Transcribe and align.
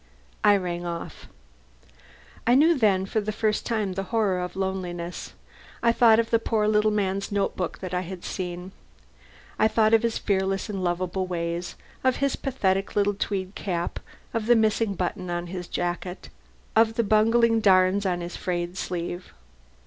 I 0.43 0.57
rang 0.57 0.83
off. 0.83 1.27
I 2.47 2.55
knew 2.55 2.75
then 2.75 3.05
for 3.05 3.21
the 3.21 3.31
first 3.31 3.67
time 3.67 3.93
the 3.93 4.01
horror 4.09 4.39
of 4.39 4.55
loneliness. 4.55 5.33
I 5.83 5.91
thought 5.91 6.17
of 6.17 6.31
the 6.31 6.39
poor 6.39 6.67
little 6.67 6.89
man's 6.89 7.31
notebook 7.31 7.77
that 7.81 7.93
I 7.93 8.01
had 8.01 8.23
seen. 8.23 8.71
I 9.59 9.67
thought 9.67 9.93
of 9.93 10.01
his 10.01 10.17
fearless 10.17 10.69
and 10.71 10.83
lovable 10.83 11.27
ways 11.27 11.75
of 12.03 12.15
his 12.15 12.35
pathetic 12.35 12.95
little 12.95 13.13
tweed 13.13 13.53
cap, 13.53 13.99
of 14.33 14.47
the 14.47 14.55
missing 14.55 14.95
button 14.95 15.29
of 15.29 15.49
his 15.49 15.67
jacket, 15.67 16.29
of 16.75 16.95
the 16.95 17.03
bungling 17.03 17.59
darns 17.59 18.03
on 18.03 18.21
his 18.21 18.35
frayed 18.35 18.79
sleeve. 18.79 19.31